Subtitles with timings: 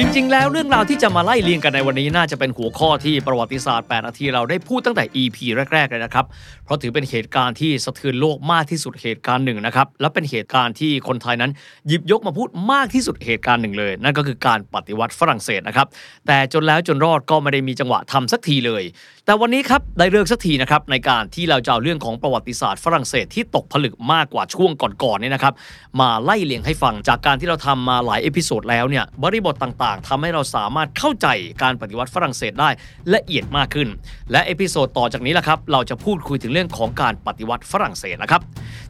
[0.00, 5.38] จริง ๆ แล้วเรื่องราวที่จะมาไล่เรียงกันในวันนี้น่าจะเป็นหัวข้อที่ประวัติศาสตร์ 8 นาทีเราได้พูดตั้งแต่ EP
[5.72, 6.26] แรก ๆ เลยนะครับ
[6.64, 11.50] เพราะถือเป็นเหตุการณ์ที่สะเทือนโลกมากที่สุดเหตุการณ์หนึ่งนะครับ และเป็นเหตุการณ์ที่คนไทยนั้น
[11.88, 15.86] หยิบยกมาพูดมากที่สุดเหตุการณ์หนึ่งเลย นั่นก็คือการปฏิวัติฝรั่งเศสนะครับ
[16.26, 18.82] แต่จนแล้วจนรอดก็ไม่ได้มีจังหวะทำสักทีเลย
[19.26, 25.54] แต่วันนี้ครับได้เลิกสักทีนะครับในการที่เราจะเอาเรื่องของประวัติศาสตร์ฝรั่งเศสที่ตกผลึกมากกว่าช่วงก่อนๆเนี่ยนะครับ
[26.00, 31.26] มาไล่เลียงให้ฟังจากการที่เราทำมาหลาย episode แล้วเนี่ยบริบทต่างๆทำให้เราสามารถเข้าใจ
[31.62, 32.70] การปฏิวัติฝรั่งเศสได้
[33.14, 33.88] ละเอียดมากขึ้น
[34.32, 38.42] และ episode ต่อจากนี้แหละครับเราจะพูดคุยถึงเรื่องของการปฏิวัติฝรั่งเศสนะครับ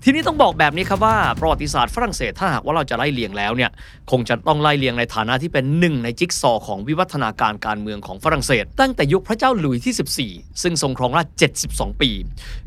[0.05, 3.71] ทีนี้ต้องบอกแบบนี้ครับว่าประวัติศาสตร์ฝรั่งเศสถ้าหากว่าเราจะไล่เลียงแล้วเนี่ย
[4.11, 11.27] คงจะต้องไล่เลียงในฐานะที่เป็นหนึ่งในจิ๊กซอของวิวัฒนาการการเมืองของฝรั่งเศส ตั้งแต่ยุคพระเจ้าหลุยส์ที่ 14 ซึ่งทรงครองราช
[11.65, 12.11] 72 ปี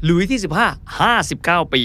[0.06, 0.40] หลุยส์ที่
[1.02, 1.84] 15 59 ปี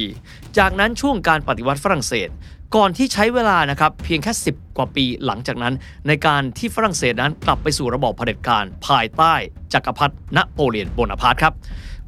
[0.59, 2.29] จากนั้นช่วงการปฏิวัติฝรั่งเศส
[2.75, 5.75] ก่อนที่ใช้เวลานะครับเพียงแค่ 10 กว่าปีหลังจากนั้น
[6.09, 9.35] ในการที่ฝรั่งเศสนั้นกลับไปสู่ระบอบเผด็จการภายใต้
[9.73, 11.53] จักรพรรดินโปเลียนโบนาปาร์ตครับ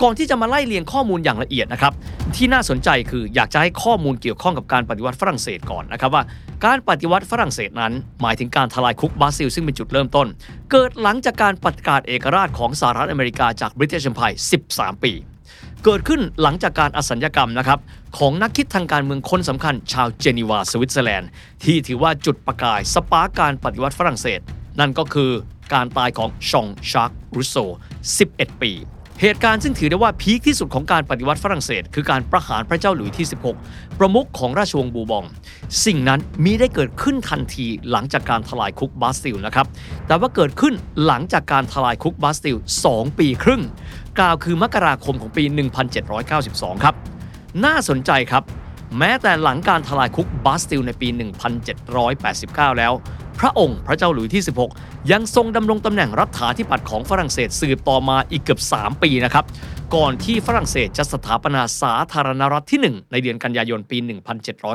[0.02, 1.92] ก่อนที่จะมาไล่เรียงข้อมูลอย่างละเอียดนะครับ
[2.36, 6.22] ที่น่าสนใจคืออยากจะให้ข้อมูลเกี่ยวข้องกับการปฏิวัติฝรั่งเศสก่อนนะครับว่า
[6.64, 10.26] การปฏิวัติฝรั่งเศสนั้น หมายถึงการทลายคุกบาสติลซึ่งเป็นจุดเริ่มต้น
[10.70, 14.36] เกิดหลังจากการประกาศเอกราชของสหรัฐอเมริกาจากบริเตน Empire
[14.70, 15.12] 13 ปี
[15.84, 17.78] เกิดขึ้นหลังจากการอสัญญกรรมนะครับ
[18.18, 21.28] ของนักคิดทางการเมืองคนสำคัญ ชาวเจนีวาสวิตเซอร์แลนด์
[21.64, 24.40] ที่ถือว่าจุดประกาย spark การปฏิวัติฝรั่งเศส
[24.80, 25.30] นั่นก็คือ
[25.74, 27.56] การตายของชองชาร์กรูโซ
[28.12, 28.72] 11 ปี
[29.22, 33.26] เหตุการณ์ซึ่งถือได้ว่า peak ที่สุดของการปฏิวัติฝรั่งเศส คือการประหารพระเจ้าหลุยส์ที่
[33.62, 35.24] 16 ประมุขของราชวงศ์บูร์บง
[35.84, 39.66] สิ่งนั้นมิได้เกิดขึ้นทันทีหลังจากการทลายคุกบาสติลนะครับ
[40.06, 40.74] แต่ว่าเกิดขึ้น
[41.06, 42.56] หลังจากการทลายคุกบาสติล
[42.88, 43.62] 2 ปีครึ่ง
[44.18, 45.44] กล่าวคือมกราคมของปี
[46.14, 46.94] 1792 ครับ
[47.64, 48.42] น่าสนใจครับ
[48.98, 51.08] แม้แต่หลังการทลายคุกบาสติลในปี
[52.12, 52.92] 1789 แล้ว
[53.40, 54.42] พระองค์พระเจ้าหลุยส์ที่
[54.74, 59.44] 16 ยังทรงดำรงตำแหน่งรัฐาธิปัตย์ของฝรั่งเศสสืบต่อมาอีกเกือบ 3 ปีนะครับ
[59.94, 63.98] ก่อนที่ฝรั่งเศสจะสถาปนาสาธารณรัฐที่ 1 ในเดือนกันยายนปี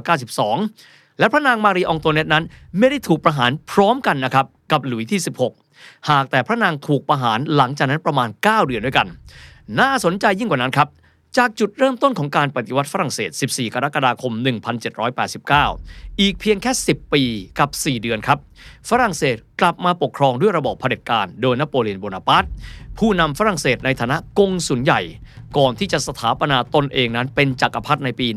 [0.01, 2.44] 1792 และพระนางมารีองโตเนตนั้น
[2.78, 5.62] ไม่ได้ถูกประหารพร้อมกันนะครับกับหลุยส์ที่ 16
[6.09, 9.07] หากแต่พระนางถูกประหารหลังจากนั้นประมาณ 9 เดือนด้วยกัน
[9.79, 10.89] น่าสนใจยิ่งกว่านั้นครับ
[11.38, 14.33] จากจุดเริ่มต้นของการปฏิวัติฝรั่งเศส 14 กรกฎาคม
[15.47, 17.23] 1789 อีกเพียงแค่ 10 ปี
[17.59, 18.38] กับ 4 เดือนครับ
[18.89, 22.44] ฝรั่งเศสกลับมาปกครองด้วยระบอบเผด็จการโดยนโปเลียนโบนาปาร์ต
[23.00, 25.02] ผู้นำฝรั่งเศสในฐานะกงสุลใหญ่
[25.58, 28.28] ก่อนที่จะสถาปนาตนเองนั้นเป็นจักรพรรดิในปี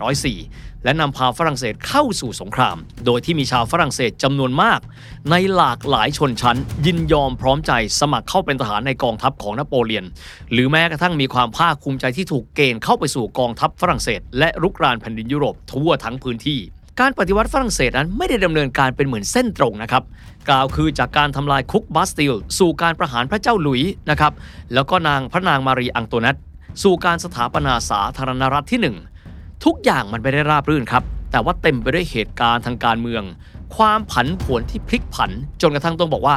[0.00, 2.76] 1804 และนำพาฝรั่งเศสเข้าสู่สงคราม
[3.06, 4.80] โดยที่มีชาวฝรั่งเศสจำนวนมาก
[5.30, 10.04] ในหลากหลายชนชั้น ยินยอมพร้อมใจสมัครเข้าเป็นทหารในกองทัพของนโปเลียน
[10.52, 16.60] หรือแม้กระทั่งมีความภาคภูมิใจที่ถูกเกณฑ์เข้าไปสู่กองทัพฝรั่งเศส และรุกรานแผ่นดินยุโรปทั่วทั้งพื้นที่
[17.00, 20.02] การปฏิวัติฝรั่งเศสนั้นไม่ได้ดำเนินการเป็นเหมือนเส้นตรงนะครับ
[20.48, 24.32] กล่าวคือจากการทำลายคุกบาสติล สู่การประหารพระเจ้าหลุยส์นะครับ
[24.74, 26.36] แล้วก็นางพระนางมารีอังโตเนต
[26.82, 28.96] สู่การสถาปนาสาธารณรัฐที่หนึ่ง
[29.64, 33.22] ทุกอย่างมันไม่ได้ราบรื่นครับ แต่ว่าเต็มไปด้วยเหตุการณ์ทางการเมือง
[33.76, 35.30] ความผันผวนที่พลิกผัน
[35.62, 36.36] จนกระทั่งต้องบอกว่า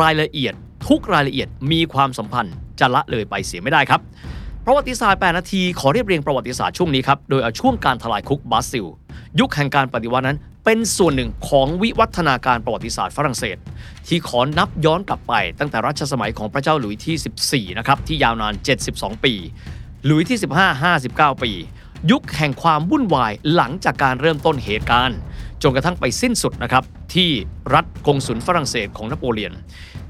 [0.00, 0.54] รายละเอียด
[0.88, 4.00] ทุกรายละเอียดมีความสัมพันธ์จะละเลยไปเสียไม่ได้ครับ
[4.72, 8.86] ประวัติศาสตร์ 8 นาที ขอเรียบเรียงประวัติศาสตร์ช่วงนี้ครับ โดยเอาช่วงการทลายคุกบาซิล
[9.40, 13.56] ยุคแห่งการปฏิวัตินั้น เป็นส่วนหนึ่งของวิวัฒนาการประวัติศาสตร์ฝรั่งเศส
[14.08, 18.54] ที่ขอนับย้อนกลับไป ตั้งแต่รัชสมัยของพระเจ้าหลุยส์ที่ 14 นะครับ ที่ยาวนาน
[18.88, 19.34] 72 ปี
[20.04, 20.38] หลุยส์ที่
[20.80, 21.50] 15 59 ปี
[22.10, 25.18] ยุคแห่งความวุ่นวายหลังจากการเริ่มต้นเหตุการณ์
[25.62, 27.30] จนกระทั่งไปสิ้นสุดนะครับที่
[27.74, 29.52] รัฐกงสุลฝรั่งเศสของนโปเลียน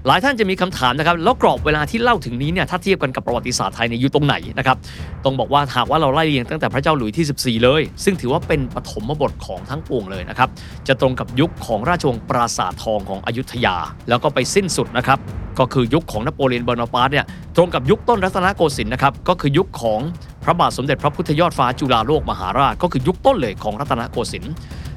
[0.07, 4.77] หลายท่านจะมีคำถามนะครับแล้วกรอบเวลาที่เล่าถึงนี้เนี่ยถ้าเทียบกันกับประวัติศาสตร์ไทยเนี่ยอยู่ตรงไหนนะครับ
[5.25, 10.49] ต้องบอกว่าหากว่าเราไล่เรียงตั้งแต่พระเจ้าหลุยส์ที่ 14 เลย ซึ่งถือว่าเป็นปฐมบทของทั้งปวงเลยนะครับ
[10.89, 13.77] จะตรงกับยุคของราชวงศ์ปราสาททองของอยุธยา
[14.09, 15.19] แล้วก็ไปสิ้นสุดนะครับ
[15.59, 17.27] ก็คือยุคของนโปเลียนโบนาปาร์ตเนี่ย
[17.57, 20.01] ตรงกับยุคต้นรัตนโกสินทร์นะครับก็คือยุคของ
[20.45, 24.53] พระบาทสมเด็จพระพุทธยอดฟ้าจุฬาโลกมหาราช ก็คือยุคต้นเลยของรัตนโกสินทร์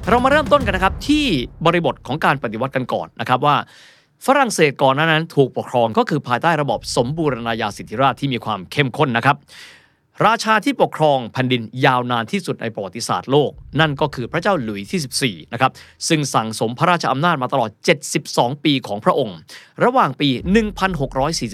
[0.08, 1.24] เรามาเริ่มต้นกันนะครับที่
[1.66, 3.56] บริบทของการปฏิวัติกันก่อนนะครับว่า
[4.26, 9.36] ฝรั่งเศสก่อนหนานั้นถูกปกครองก็คือภายใต้ระบอบสมบูรณาญาสิทธิราชที่มีความเข้มข้นนะครับ
[10.26, 13.50] ราชาที่ปกครองแผ่นดินยาวนานที่สุดในประวัติศาสตร์โลก
[13.80, 15.72] นั่นก็คือพระเจ้าหลุยส์ที่14นะครับ
[16.08, 17.70] ซึ่งสั่งสมพระราชอำนาจมาตลอด
[18.16, 19.36] 72 ปีของพระองค์
[19.84, 20.28] ระหว่างปี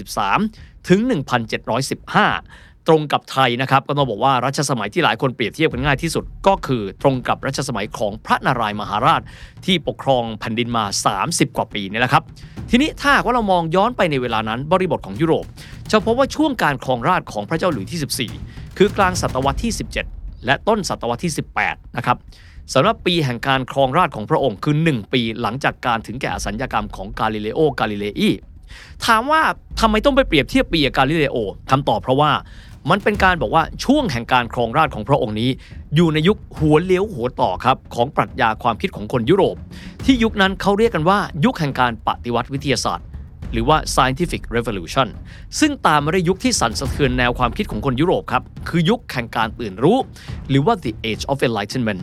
[0.01, 9.21] 1643 ถึง 1715 ตรงกับไทยนะครับก็ต้องบอกว่ารัชสมัยที่หลายคนเปรียบเทียบกันง่ายที่สุด ก็คือตรงกับรัชสมัยของพระนารายมหาราช
[9.65, 10.85] ที่ปกครองแผ่นดินมา
[11.21, 12.23] 30 กว่าปีนี่แหละครับ
[12.69, 15.45] ทีนี้ถ้าว่าเรามองย้อนไปในเวลานั้นบริบทของยุโรป
[15.91, 19.73] จะพบว่าช่วงการครองราชของพระเจ้าหลุยที่ 14 คือกลางศตวรรษที่
[20.07, 21.33] 17 และต้นศตวรรษที่
[21.65, 22.17] 18 นะครับ
[22.73, 28.29] สำหรับปีแห่งการครองราชของพระองค์คือ 1 ปีหลังจากการถึงแก่อสัญญกรรมของกาลิเลโอกาลิเลอี
[29.05, 29.41] ถามว่า
[29.79, 31.37] ทำไมต้องไปเปรียบเทียบปีกับกาลิเลโอ
[31.71, 32.31] คำตอบเพราะว่า
[32.89, 35.49] มันเป็นการบอกว่าช่วงแห่งการครองราชของพระองค์นี้
[35.95, 39.55] อยู่ในยุคหัวเลี้ยวหัวต่อครับของปรัชญาความคิดของคนยุโรป
[40.05, 43.05] ที่ยุคนั้นเขาเรียกกันว่ายุคแห่งการปฏิวัติวิทยาศาสตร์
[43.53, 45.07] หรือว่า scientific revolution
[45.59, 49.97] ซึ่งตามมาด้วยยุคที่สั่นสะเทือนแนวความคิดของคนยุโรปครับคือยุคแห่งการตื่นรู้
[50.49, 52.01] หรือว่า the age of enlightenment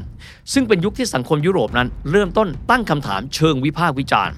[0.53, 4.35] ซึ่งเป็นยุคที่สังคมยุโรปนั้น เริ่มต้นตั้งคำถามเชิงวิพากษ์วิจารณ์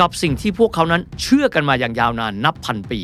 [0.00, 3.00] กับสิ่งที่พวกเขานั้นเชื่อกันมาอย่างยาวนานนับพันปี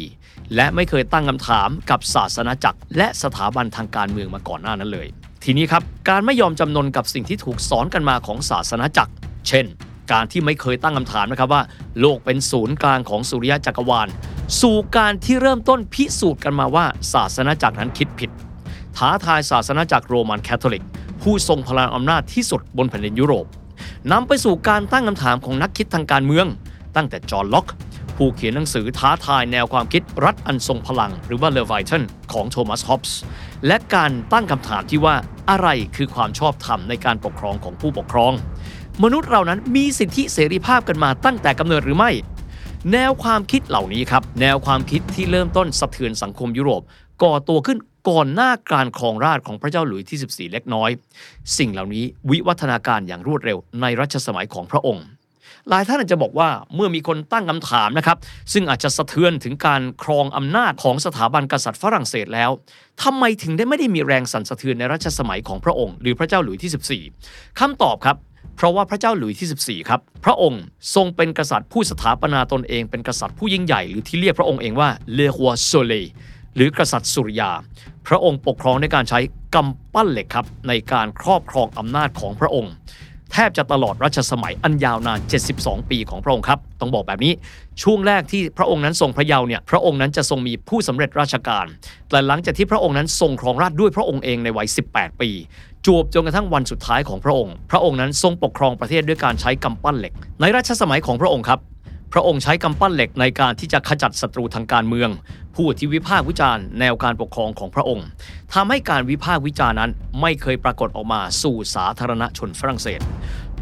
[0.54, 5.06] และไม่เคยตั้งคำถามกับศาสนาจักร และสถาบันทางการเมืองมาก่อนหน้านั้นเลย
[5.44, 9.12] ทีนี้ครับ การไม่ยอมจำนนกับสิ่งที่ถูกสอนกันมาของศาสนาจักร
[9.48, 9.66] เช่น
[10.12, 11.62] การที่ไม่เคยตั้งคำถามนะครับว่า
[12.00, 14.08] โลกเป็นศูนย์กลางของสุริยะจักรวาล
[14.60, 18.30] สู่การที่เริ่มต้นพิสูจน์กันมาว่าศาสนาจักรนั้นคิดผิด
[18.96, 20.84] ท้าทายศาสนาจักรโรมันคาทอลิก
[21.22, 23.46] ผู้ทรงพลังอำนาจที่สุดบนแผ่นดินยุโรป
[24.12, 26.46] นำไปสู่การตั้งคำถามของนักคิดทางการเมือง
[26.96, 27.66] ตั้งแต่จอห์นล็อก
[28.22, 32.02] ผู้เขียนหนังสือท้าทายแนวความคิดรัฐอันทรงพลัง หรือว่าเลวิทัน
[32.32, 33.18] ของโทมัสฮอปส์
[33.66, 35.14] และการตั้งคำถามที่ว่า
[35.50, 38.32] อะไรคือความชอบธรรมในการปกครองของผู้ปกครอง
[39.02, 42.10] มนุษย์เรานั้นมีสิทธิเสรีภาพกันมาตั้งแต่กำเนิดหรือไม่
[42.92, 46.82] แนวความคิดเหล่านี้ครับ แนวความคิดที่เริ่มต้นสะเทือนสังคมยุโรป
[47.22, 47.78] ก่อตัวขึ้น
[48.10, 50.90] ก่อนหน้าการครองราชของพระเจ้าหลุยที่ 14 เล็กน้อย
[51.58, 55.06] สิ่งเหล่านี้วิวัฒนาการอย่างรวดเร็วในรัชสมัยของพระองค์
[55.68, 58.16] หลายท่านอาจจะบอกว่าเมื่อมีคนตั้งคำถามนะครับ
[58.52, 62.50] ซึ่งอาจจะสะเทือนถึงการครองอำนาจของสถาบันกษัตริย์ฝรั่งเศสแล้ว
[63.02, 68.16] ทำไมถึงได้ไม่ได้มีแรงสั่นสะเทือนในรัชสมัยของพระองค์ หรือพระเจ้าหลุยที่ 14คำตอบครับ
[68.56, 70.62] เพราะว่าพระเจ้าหลุยที่ 14 ครับ พระองค์
[70.94, 75.94] ทรงเป็นกษัตริย์ผู้สถาปนาตนเองเป็นกษัตริย์ผู้ยิ่งใหญ่หรือที่เรียกพระองค์เองว่าเลหัวโซเล
[76.56, 77.50] หรือกษัตริย์สุริยา
[78.08, 79.20] พระองค์ปกครองในการใช้
[79.54, 82.72] กำปั้นเหล็กครับในการครอบครองอำนาจของพระองค์
[83.32, 85.18] แทบจะตลอดรัชสมัยอันยาวนาน
[85.54, 87.32] 72 ปีของพระองค์ครับ ต้องบอกแบบนี้
[87.82, 91.66] ช่วงแรกที่พระองค์นั้นทรงพระเยาว์เนี่ย พระองค์นั้นจะทรงมีผู้สำเร็จราชการ
[92.10, 95.30] แต่หลังจากที่พระองค์นั้นทรงครองราชด้วยพระองค์เองในวัย 18 ปี
[95.86, 101.60] จวบจนกระทั่งวันสุดท้ายของพระองค์ พระองค์นั้นทรงปกครองประเทศด้วยการใช้กำปั้นเหล็ก ในรัชสมัยของพระองค์ครับ
[102.12, 105.10] พระองค์ใช้กำปั้นเหล็กในการที่จะขจัดศัตรูทางการเมือง
[105.56, 108.06] ผู้ที่วิพากษ์วิจารณ์แนวการปกครองของพระองค์
[108.54, 109.90] ทำให้การวิพากษ์วิจารณ์นั้น
[110.20, 113.00] ไม่เคยปรากฏออกมาสู่สาธารณชนฝรั่งเศส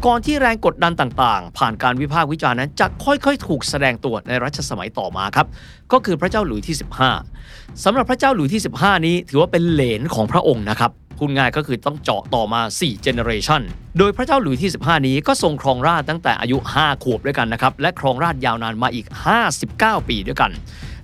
[0.05, 5.47] ก่อนที่แรงกดดันต่างๆ ผ่านการวิพากษ์วิจารณ์นั้นจะค่อยๆ ถูกแสดงตัวในรัชสมัยต่อมาครับ
[5.91, 6.75] ก็คือพระเจ้าหลุยที่
[7.29, 13.61] 15สำหรับพระเจ้าหลุยที่ 15 นี้ถือว่าเป็นเหลนของพระองค์นะครับ พูดง่ายก็คือต้องเจาะต่อมา4 generation
[13.97, 19.05] โดยพระเจ้าหลุยที่ 15 นี้ก็ทรงครองราชตั้งแต่อายุ 5 ขวบด้วยกันนะครับ และครองราชยาวนานมาอีก
[19.57, 20.51] 59 ปีด้วยกัน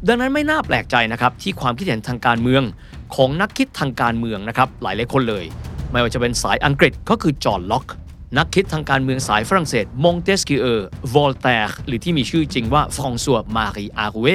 [0.07, 2.63] ดังนั้นไม่น่าแปลกใจนะครับ ที่ความคิดเห็นทางการเมือง
[3.15, 5.45] ของนักคิดทางการเมืองนะครับหลายหลายคนเลย
[5.91, 7.85] ไม่ว่าจะเป็นสายอังกฤษก็คือจอห์นล็อก
[8.37, 14.27] นักคิดทางการเมืองสายฝรั่งเศสมงเตสกิเออร์วอลแตร์หรือที่มีชื่อจริงว่าฟรองซัวมารีอารูเว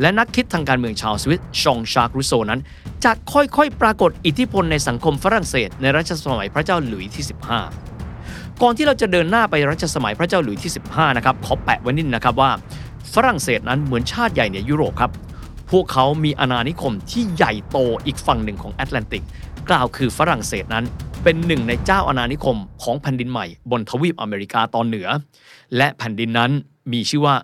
[0.00, 2.60] และนักคิดทางการเมืองชาวสวิตชองชาร์กรูโซนั้น
[3.04, 7.24] จะค่อยๆ ปรากฏอิทธิพลในสังคมฝรั่งเศส ในรัชสมัยพระเจ้าหลุยส์ที่
[7.92, 12.50] 15 ก่อนที่เราจะเดินหน้าไปรัชสมัยพระเจ้าหลุยส์ที่ 15 นะครับขอแปะไว้นิดนะครับว่า
[13.14, 15.12] ฝรั่งเศสนั้นเหมือนชาติใหญ่ในยุโรปครับ
[15.70, 19.24] พวกเขามีอาณานิคมที่ใหญ่โตอีกฝั่งหนึ่งของแอตแลนติก
[19.68, 20.84] กล่าวคือฝรั่งเศสนั้น
[21.26, 25.08] เป็นหนึ่งในเจ้าอาณานิคมของแผ่นดินใหม่บนทวีปอเมริกาตอนเหนือ
[25.76, 26.50] และแผ่นดินนั้น
[26.92, 27.36] มีชื่อว่า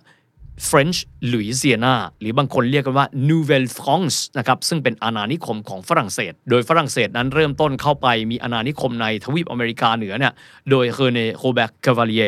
[0.68, 0.98] French
[1.32, 10.32] Louisiana หรือบางคนเรียกกันว่า Nouvelle France นะครับซึ่งเป็นอาณานิคมของฝรั่งเศส โดยฝรั่งเศสนั้นเริ่มต้นเข้าไปมีอาณานิคมในทวีปอเมริกาเหนือเนี่ย
[10.70, 12.24] โดยเรเนโรเบิร์ตคาวาลีย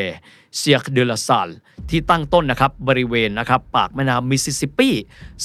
[0.57, 1.49] เซียร์เดลาซาล
[1.89, 4.89] ที่ตั้งต้นนะครับบริเวณนะครับปากแม่น้ำมิสซิสซิปปี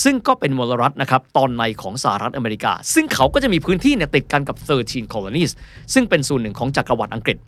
[0.03, 5.53] ซึ่งก็เป็นมลรัฐนะครับตอนในของสหรัฐอเมริกา ซึ่งเขาก็จะมีพื้นที่เนี่ยติดกันกับ 13 colonies
[5.95, 7.39] ซึ่งเป็นส่วนหนึ่งของจักรวรรดิอังกฤษ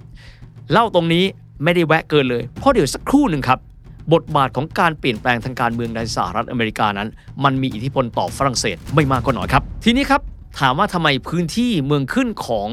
[0.73, 1.25] เล่าตรงนี้
[1.65, 3.59] ไม่ได้แวะเกินเลย เพราะเดี๋ยวสักครู่หนึ่งครับ
[4.13, 7.09] บทบาทของการเปลี่ยนแปลงทางการเมืองในสหรัฐอเมริกานั้น
[7.45, 10.21] มันมีอิทธิพลต่อฝรั่งเศสไม่มากก็น้อยครับ ทีนี้ครับ
[10.61, 12.69] ถามว่าทำไมพื้นที่เมืองขึ้นของ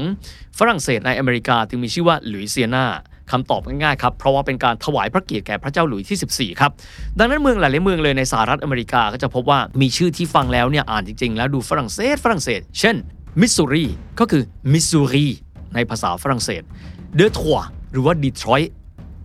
[0.58, 2.86] ฝรั่งเศสในอเมริกาจึงมีชื่อว่าหลุยเซียนา
[3.30, 6.70] คำตอบง่ายๆครับ เพราะว่าเป็นการถวายพระเกียรติแก่พระเจ้าหลุยที่ 14 ครับ
[7.18, 12.96] ดังนั้นเมืองหลายๆเมืองเลยในสหรัฐอเมริกาก็จะพบว่ามีชื่อที่ฟังแล้วเนี่ยอ่านจริงๆ แล้วดูฝรั่งเศสฝรั่งเศส เช่น
[13.40, 13.86] มิสซูรี
[14.20, 15.26] ก็คือมิสซูรี
[15.74, 16.62] ในภาษาฝรั่งเศส
[17.14, 17.58] เดอทัว
[17.92, 18.72] หรือว่าดีทรอยต์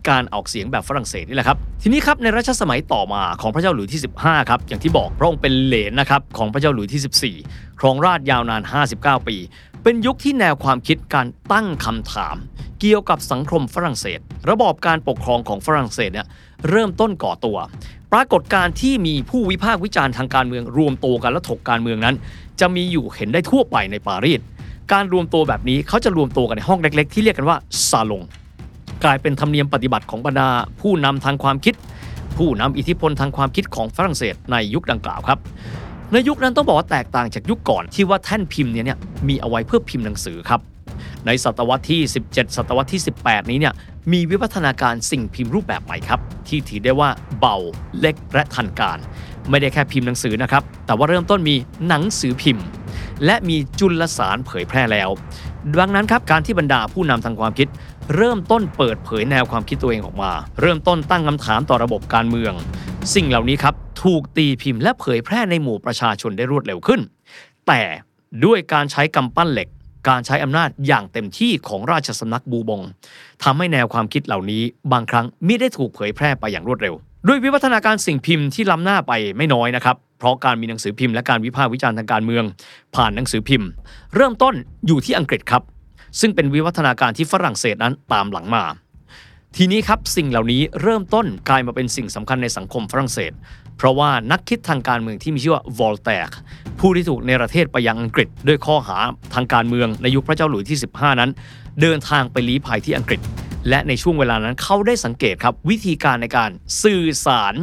[0.09, 8.61] การออกเสียงแบบฝรั่งเศสนี่แหละครับ ทีนี้ครับในรัชสมัยต่อมาของพระเจ้าหลุยที่ 15 ครับ อย่างที่บอกพระองค์เป็นเหลนนะครับของพระเจ้าหลุยที่ 14 ครองราชยาวนาน
[8.95, 9.37] 59 ปี
[9.83, 12.35] เป็นยุคที่แนวความคิดการตั้งคำถาม
[12.79, 16.27] เกี่ยวกับสังคมฝรั่งเศส ระบอบการปกครองของฝรั่งเศสเนี่ย
[16.69, 17.57] เริ่มต้นก่อตัว
[18.13, 22.15] ปรากฏการที่มีผู้วิพากษ์วิจารณ์ทางการเมืองรวมตัวกันและถกการเมืองนั้น
[22.59, 24.39] จะมีอยู่เห็นได้ทั่วไปในปารีส
[24.93, 27.57] การรวมตัวแบบนี้เขาจะรวมตัวกันในห้องเล็ก ๆ ที่เรียกกันว่า
[27.89, 28.23] ซาลง
[29.03, 30.49] กลายเป็นธรรมเนียมปฏิบัติของบรรดา
[30.81, 31.75] ผู้นำทางความคิด
[32.37, 35.39] ผู้นำอิทธิพลทางความคิดของฝรั่งเศสในยุคดังกล่าวครับ
[36.13, 40.59] ในยุคนั้นต้องบอกว่าแตกต่างจากยุคก่อนที่ว่าแท่นพิมพ์เนี่ยมีเอาไว้เพื่อพิมพ์หนังสือครับ
[41.25, 43.73] ในศตวรรษที่ 17 ศตวรรษที่ 18 นี้เนี่ย
[44.11, 47.57] มีวิวัฒนาการสิ่งพิมพ์รูปแบบใหม่ครับ ที่ถือได้ว่าเบา
[47.99, 48.97] เล็กและทันการ
[49.49, 51.55] ไม่ได้แค่พิมพ์หนังสือนะครับ แต่ว่าเริ่มต้นมี
[51.87, 52.65] หนังสือพิมพ์
[53.25, 55.09] และมีจุลสารเผยแพร่แล้ว
[55.79, 57.67] ดังนั้นครับการที่บรรดาผู้นำทางความคิด
[58.15, 62.53] เริ่มต้นเปิดเผยแนวความคิดตัวเองออกมา เริ่มต้นตั้งคำถามต่อระบบการเมือง
[63.15, 67.01] สิ่งเหล่านี้ครับถูกตีพิมพ์และเผยแพร่ในหมู่ประชาชนได้รวดเร็วขึ้น
[67.67, 67.81] แต่
[68.45, 69.67] ด้วยการใช้กำปั้นเหล็ก
[70.09, 72.81] การใช้อำนาจอย่างเต็มที่ของราชสำนักบูบง
[73.43, 76.93] ทำให้แนวความคิดเหล่านี้ บางครั้งมิได้ถูกเผยแพร่ไปอย่างรวดเร็ว
[77.27, 82.43] ด้วยวิวัฒนาการสิ่งพิมพ์ที่ล้ำหน้าไปไม่น้อยนะครับเพราะการมีหนังสือพิมพ์และการวิพากษ์วิจารณ์ทางการเมือง
[82.95, 83.67] ผ่านหนังสือพิมพ์
[84.15, 84.55] เริ่มต้น
[84.87, 85.61] อยู่ที่อังกฤษครับ
[86.19, 88.63] ซึ่งเป็นวิวัฒนาการที่ฝรั่งเศสนั้นตามหลังมา
[89.57, 93.31] ทีนี้ครับสิ่งเหล่านี้เริ่มต้นกลายมาเป็นสิ่งสำคัญในสังคมฝรั่งเศส
[93.77, 96.29] เพราะว่านักคิดทางการเมืองที่มีชื่อว่าวอลแตก
[96.79, 98.97] ผู้ที่ถูกเนประเทศไปยังอังกฤษ ด้วยข้อหา
[99.33, 101.31] ทางการเมืองในยุคพระเจ้าหลุยที่ 15 นั้น
[101.81, 103.21] เดินทางไปลี้ภัยที่อังกฤษ
[103.69, 106.49] และในช่วงเวลานั้นเขาได้สังเกตครับวิธีการในการ
[106.83, 107.53] สื่อสาร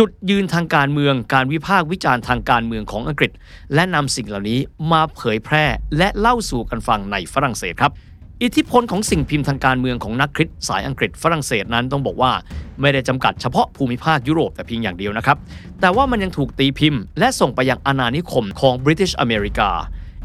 [0.00, 3.32] จุดยืนทางการเมือง การวิพากษ์วิจารณ์ทางการเมืองของอังกฤษ
[3.74, 4.60] และนำสิ่งเหล่านี้
[4.92, 5.64] มาเผยแพร่
[5.98, 7.92] และเล่าสู่กันฟังในฝรั่งเศสครับ
[8.42, 12.32] อิทธิพลของสิ่งพิมพ์ทางการเมืองของนักคริสต์สายอังกฤษฝรั่งเศสนั้นต้องบอกว่า
[12.80, 15.36] ไม่ได้จำกัดเฉพาะภูมิภาคยุโรปแต่เพียงอย่างเดียวนะครับ
[15.80, 19.70] แต่ว่ามันยังถูกตีพิมพ์ และส่งไปยังอาณานิคมของบริ t ิชอเมริกา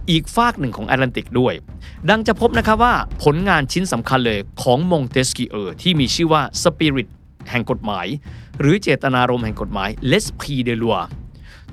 [0.09, 1.53] อีกฝากหนึ่งของแอตแลนติกด้วย
[2.09, 7.07] ดังจะพบนะครับว่าผลงานชิ้นสำคัญเลยของมงเตสกิเออร์ที่มีชื่อว่า Spirit
[7.49, 8.07] แห่งกฎหมาย
[8.61, 11.01] หรือเจตนารมณ์แห่งกฎหมาย L'Esprit des lois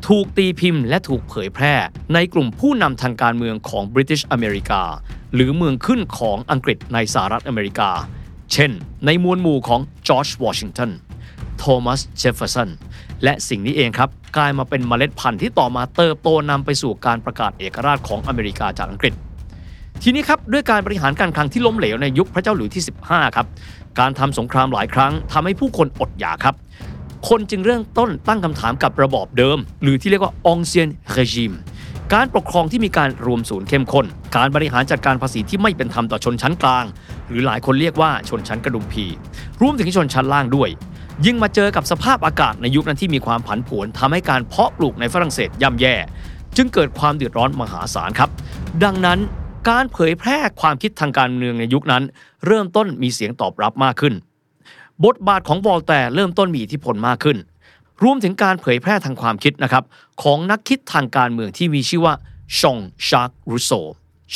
[0.07, 1.75] ถูกตีพิมพ์และถูกเผยแพร่
[2.15, 4.83] ในกลุ่มผู้นำทางการเมืองของบริ t ิชอเมริกา
[5.35, 7.91] หรือเมืองขึ้นของอังกฤษในสหรัฐอเมริกา
[8.53, 8.71] เช่น
[9.07, 10.91] ในมวลหมู่ของจอร์จวอชิงตัน
[11.59, 12.69] โทมัสเจฟเฟอร์สัน
[13.25, 19.15] และสิ่งนี้เองครับกลายมาเป็นเมล็ดพันธุ์ที่ต่อมาเติบโตนำไปสู่การประกาศเอกราชของอเมริกาจากอังกฤษ
[20.03, 23.47] ทีนี้ครับด้วยการบริหารการคลังที่ล้มเหลวในยุคพระเจ้าหลุยที่ 15 ครับ
[23.99, 26.55] การทำสงครามหลายครั้งทำให้ผู้คนอดอยากครับ
[27.29, 31.53] คนจึงเริ่มต้นตั้งคำถามกับระบอบเดิม หรือที่เรียกว่าองเซียนเรจิม
[32.15, 36.85] การปกครองที่มีการรวมศูนย์เข้มข้น การบริหารจัดการภาษีที่ไม่เป็นธรรมต่อชนชั้นกลาง
[37.29, 39.05] หรือหลายคนเรียกว่าชนชั้นกระดุมพี
[39.61, 40.69] รวมถึงชนชั้นล่างด้วย
[41.27, 45.95] ยิ่งมาเจอกับสภาพอากาศในยุคนั้นที่มีความผันผวนทำให้การเพาะปลูกในฝรั่งเศสย่ำแย่
[46.57, 48.31] จึงเกิดความเดือดร้อนมหาศาลครับ
[48.85, 49.19] ดังนั้น
[49.69, 52.03] การเผยแพร่ความคิดทางการเมืองในยุคนั้น
[52.47, 54.15] เริ่มต้นมีเสียงตอบรับมากขึ้น
[55.05, 57.39] บทบาทของวอลแตร์เริ่มต้นมีอิทธิพลมากขึ้น
[58.03, 59.85] รวมถึงการเผยแพร่ทางความคิดนะครับ
[60.23, 62.15] ของนักคิดทางการเมืองที่มีชื่อว่า
[62.59, 63.73] ชองชาร์กรูโซ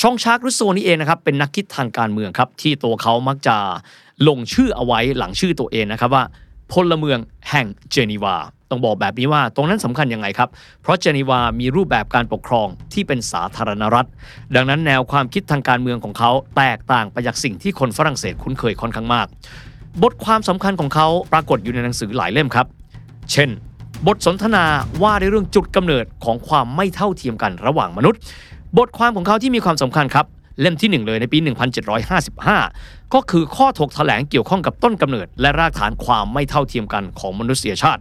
[0.01, 3.57] ชองชาร์กรูโซนี่เองนะครับเป็นนักคิดทางการเมืองครับที่ตัวเขามักจะ
[4.29, 6.25] ลงชื่อเอาไว้หลังชื่อตัวเองนะครับว่า
[6.73, 7.19] พลเมือง
[7.50, 8.37] แห่งเจนีวา
[8.71, 10.49] ต้องบอกแบบนี้ว่าตรงนั้นสำคัญยังไงครับ
[10.83, 14.09] เพราะเจนีวามีรูปแบบการปกครองที่เป็นสาธารณรัฐ
[14.55, 19.26] ดังนั้นแนวความคิดทางการเมืองของเขาแตกต่างไปจากสิ่งที่คนฝรั่งเศสคุ้นเคยค่อนข้างมาก
[20.02, 22.67] บทความสำคัญของเขาปรากฏอยู่ในหนังสือหลายเล่มครับ
[23.33, 23.50] เช่น
[24.07, 24.64] บทสนทนา
[25.02, 28.21] ว่าในเรื่องจุดกำเนิดของความไม่เท่าเทียมกันระหว่างมนุษย์
[28.79, 30.26] บทความของเขาที่มีความสำคัญครับ
[30.61, 31.39] เล่มที่ 1 เลยในปี
[32.47, 38.01] 1755 ก็คือข้อถกแถลงเกี่ยวข้องกับต้นกำเนิด และรากฐานความไม่เท่าเทียมกันของมนุษยชาติ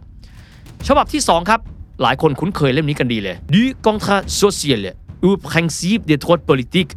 [0.88, 1.60] ฉบับที่ 2 ครับ
[2.02, 4.82] หลายคนคุ้นเคยเล่มนี้กันดีเลย Du contrat social
[5.26, 6.94] ou principe des droits politiques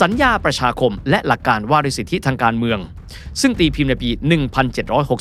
[0.00, 2.78] สัญญาประชาคมและหลักการว่าด้วยสิทธิทางการเมือง
[3.40, 4.10] ซึ่งตีพิมพ์ในปี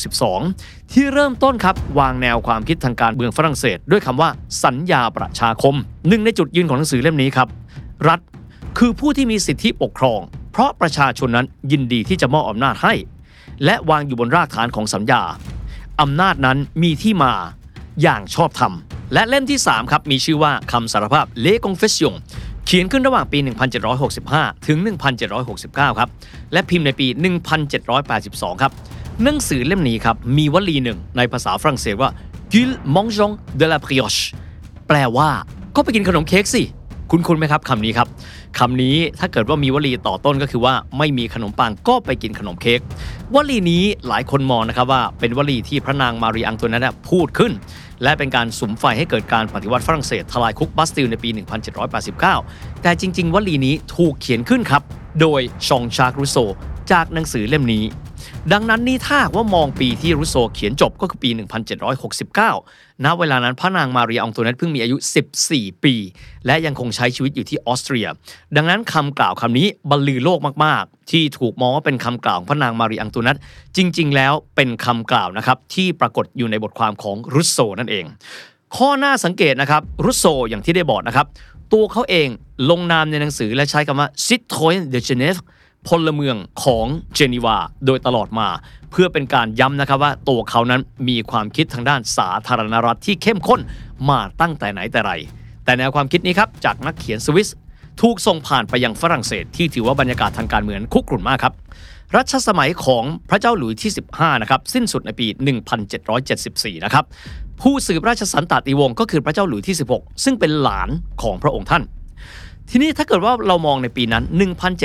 [0.10, 4.30] 1762 ที่เริ่มต้นครับ วางแนวความคิดทางการเมืองฝรั่งเศส ด้วยคำว่า
[4.64, 5.76] สัญญาประชาคม
[6.08, 7.48] หนึ่งในจุดยืนของหนังสือเล่มนี้ครับ
[8.08, 8.20] รัฐ
[8.82, 10.20] คือผู้ที่มีสิทธิปกครอง
[10.52, 12.94] เพราะประชาชนนั้นยินดีที่จะมอบอำนาจให้
[13.66, 15.22] และวางอยู่บนรากฐานของสัญญา
[16.02, 17.34] อำนาจนั้นมีที่มา
[18.02, 18.74] อย่างชอบธรรม
[19.14, 22.14] และเล่มที่ 3 ครับ มีชื่อว่าคำสารภาพ Le Confession
[22.66, 23.40] เขียนขึ้นระหว่างปี
[24.04, 24.78] 1765 ถึง
[25.38, 26.10] 1769 ครับ
[26.54, 27.08] และพิมพ์ในปี
[27.84, 28.72] 1782 ครับ
[29.24, 32.10] หนังสือเล่มนี้ครับ มีวลีหนึ่งในภาษาฝรั่งเศสว่า
[32.54, 34.22] Gil mangeons de la brioche
[34.88, 35.30] แปลว่า
[35.76, 36.64] ก็ไปกินขนมเค้กสิ
[37.12, 38.08] คุณคุณไหมครับคำนี้ครับ
[38.60, 42.80] คำนี้ถ้าเกิดว่ามีวลีต่อต้นก็คือว่าไม่มีขนมปังก็ไปกินขนมเค้ก
[43.36, 47.52] วลีนี้หลายคนมองนะครับว่าเป็นวลีที่พระนางมารีอังตัวนั้นพูดขึ้น
[48.04, 51.30] และเป็นการสุมไฟให้เกิดการปฏิวัติฝรั่งเศสทลายคุกบัสติลในปี
[52.06, 54.82] 1789 แต่จริง ๆ วลีนี้ถูกเขียนขึ้นครับ
[55.22, 56.38] โดยชองชาร์กรูโซ
[56.92, 57.84] จากหนังสือเล่มนี้
[58.54, 61.30] ดังนั้นนี่ถ้าว่ามองปีที่รุโซเขียนจบก็คือปี
[62.18, 64.98] 1769 ณ เวลานั้นพระนางมารีองโตเนตเพิ่งมีอายุ
[65.40, 65.94] 14 ปี
[66.46, 68.08] และยังคงใช้ชีวิตอยู่ที่ออสเตรีย
[68.56, 73.38] ดังนั้นคำกล่าวคำนี้บรรลือโลกมาก ๆ ที่ถูกมองว่าเป็นคำกล่าวของพระนางมารีอังโตเนต
[73.78, 78.06] จริง ๆ แล้วเป็นคำกล่าวนะครับที่ปรากฏอยู่ในบทความของรุโซนั่นเอง
[78.76, 81.28] ข้อหน้าสังเกตนะครับรุโซอย่างที่ได้บอกนะครับ
[81.74, 82.28] ตัวเขาเอง
[82.70, 85.40] ลงนามในหนังสือและใช้คำว่า citoyen de Genève
[85.88, 88.48] พลเมืองของเจนีวาโดยตลอดมา
[88.92, 93.62] เพื่อเป็นการย้ำนะครับว่าตัวเขานั้นมีความคิดทางด้านสาธารณรัฐที่เข้มข้น
[94.10, 95.12] มาตั้งแต่ไหนแต่ไร
[95.66, 97.50] แต่แนวความคิดนี้ครับจากนักเขียนสวิส
[98.02, 101.54] ถูกส่งผ่านไปยังฝรั่งเศส ที่ถือว่าบรรยากาศทางการเมืองคุกรุ่นมากครับ
[102.16, 105.28] รัชสมัยของพระเจ้าหลุยที่ 15 นะครับ สิ้นสุดในปี
[106.06, 107.06] 1774 นะครับ
[107.62, 110.90] ผู้สืบราชสันตติวงศ์ก็คือพระเจ้าหลุยที่ 16 ซึ่งเป็นหลาน
[111.22, 111.84] ของพระองค์ท่าน
[112.72, 114.24] ทีนี้ถ้าเกิดว่าเรามองในปีนั้น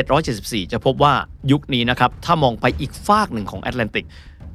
[0.06, 1.14] 1774 จะพบว่า
[1.52, 4.06] ยุคนี้นะครับ ถ้ามองไปอีกฟากหนึ่งของแอตแลนติก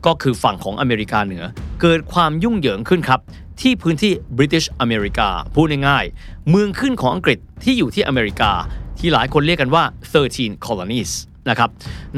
[0.06, 1.44] ก็คือฝั่งของอเมริกาเหนือ
[1.82, 3.20] เกิดความยุ่งเหยิงขึ้นครับ
[3.62, 8.52] ที่พื้นที่บริเตนอเมริกาพูดง่ายๆ เมืองขึ้นของอังกฤษที่อยู่ที่อเมริกา
[9.00, 9.84] ที่หลายคนเรียกกันว่า
[10.24, 11.12] 13 colonies
[11.50, 11.70] นะครับ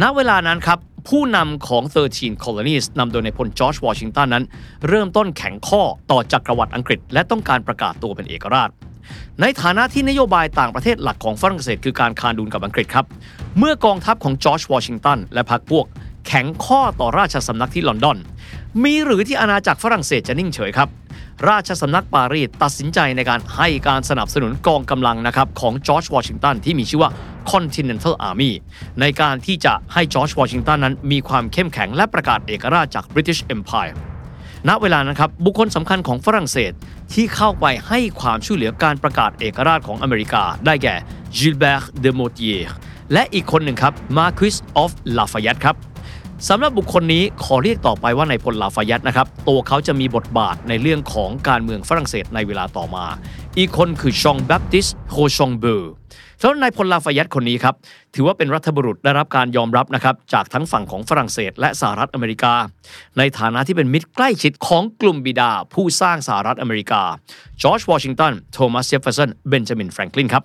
[0.02, 4.44] ณ เวลานั้นครับ ผู้นำของ 13 colonies นำโดยนายพลจอร์จวอชิงตันนั้น
[4.88, 8.70] เริ่มต้นแข็งข้อต่อจักรวรรดิอังกฤษ และต้องการประกาศตัวเป็นเอกราช
[9.42, 13.06] ในฐานะที่นโยบายต่างประเทศหลักของฝรั่งเศสคือการคานดุลกับอังกฤษครับ
[13.58, 15.86] เมื่อกองทัพของจอร์จวอชิงตันและพรรคพวก
[16.28, 18.18] แข็งข้อต่อราชสำนักที่ลอนดอน
[18.84, 20.90] มีหรือที่อาณาจักรฝรั่งเศสจะนิ่งเฉยครับ
[21.50, 27.12] ราชสำนักปารีสตัดสินใจในการให้การสนับสนุนกองกำลังนะครับของจอร์จวอชิงตันที่มีชื่อว่า
[27.52, 28.52] Continental Army
[29.00, 33.94] ในการที่จะให้จอร์จวอชิงตันนั้นมีความเข้มแข็งและประกาศเอกราชจาก British Empire
[34.68, 36.72] ณเวลานั้นครับบุคคลสำคัญของฝรั่งเศส
[37.14, 40.96] ที่เข้าไปให้ความช่วยเหลือการประกาศเอกราชของอเมริกา ได้แก่
[41.38, 42.62] Gilbert de Motier
[43.14, 45.76] และอีกคนหนึ่งครับ Marquis of Lafayette ครับ
[46.50, 53.06] สำหรับบุคคลนี้ขอเรียกต่อไปว่าในพลลาฟายัตนะครับ ตัวเขาจะมีบทบาทในเรื่องของการเมืองฝรั่งเศสในเวลาต่อมา
[53.58, 55.94] อีกคนคือชองแบปติสโฮชองเบอร์
[56.42, 57.76] แล้วนายพลลาฟายัตคนนี้ครับ
[58.16, 62.54] ถือว่าเป็นรัฐบุรุษได้รับการยอมรับนะครับจากทั้งฝั่งของฝรั่งเศส และสหรัฐอเมริกา
[63.18, 67.02] ในฐานะที่เป็นมิตรใกล้ชิดของกลุ่มบิดา ผู้สร้างสหรัฐอเมริกา
[67.62, 70.44] จอร์จวอชิงตันโทมัสเจฟเฟอร์สันเบนจามินแฟรงคลินครับ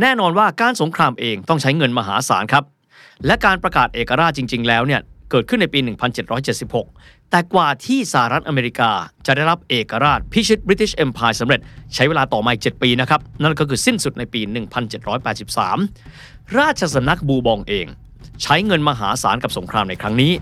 [0.00, 2.64] แน่นอนว่าการสงครามเองต้องใช้เงินมหาศาลครับ
[3.26, 5.00] และการประกาศเอกราชจริง ๆ แล้วเนี่ย
[5.30, 5.78] เกิดขึ้นในปี
[6.54, 8.90] 1776 แต่กว่าที่สหรัฐอเมริกา
[9.26, 11.60] จะได้รับเอกราชพิชิต British Empire สำเร็จ
[11.94, 14.40] ใช้เวลาต่อมาอีก7ปีนะครับ นั่นก็คือสิ้นสุดในปี
[15.68, 17.86] 1783 ราชสำนักบูร์บงเอง
[18.42, 20.32] ใช้เงินมหาศาลกับสงครามในครั้งนี้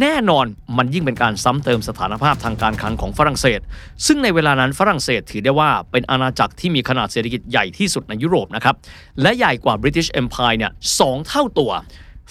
[0.00, 0.46] แน่นอน
[0.76, 3.60] มันยิ่งเป็นการซ้ำเติมสถานภาพทางการคลังของฝรั่งเศส
[4.06, 8.74] ซึ่งในเวลานั้นฝรั่งเศสถือได้ว่าเป็นอาณาจักรที่มีขนาดเศรษฐกิจใหญ่ที่สุดในยุโรปนะครับ
[9.22, 11.70] และใหญ่กว่าบริติชเอ็มพายเนี่ยสเท่าตัว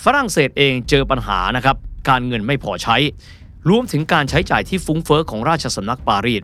[0.04, 1.76] ฝรั่งเศสเองเจอปัญหานะครับ
[2.10, 2.98] การเงินไม่พอใช้
[3.70, 6.44] รวมถึงการใช้จ่ายที่ฟุ้งเฟอ้อของราชสำนักปารีส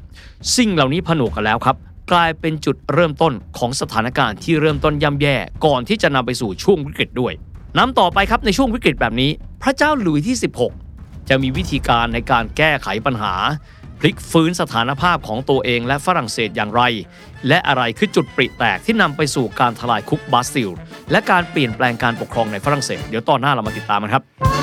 [0.57, 1.75] สิ่งเหล่านี้ผนวกกันแล้วครับ
[2.11, 7.33] กลายเป็นจุดเริ่มต้นของสถานการณ์ที่เริ่มต้นย่ำแย่ก่อนที่จะนำไปสู่ช่วงวิกฤตด้วย
[7.77, 9.31] นำต่อไปครับในช่วงวิกฤตแบบนี้
[9.63, 10.35] พระเจ้าหลุยที่
[10.83, 13.33] 16 จะมีวิธีการในการแก้ไขปัญหา
[13.99, 16.81] พลิกฟื้นสถานภาพของตัวเองและฝรั่งเศสอย่างไร
[17.47, 20.69] และอะไรคือจุดปริแตกที่นำไปสู่การทลายคุกบาสติล
[21.11, 24.62] และการเปลี่ยนแปลงการปกครองในฝรั่งเศส เดี๋ยวตอนหน้าเรามาติดตามกันครับ